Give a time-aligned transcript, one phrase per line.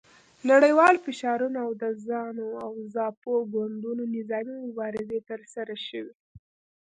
[0.51, 6.13] نړیوال فشارونه او د زانو او زاپو ګوندونو نظامي مبارزې ترسره شوې.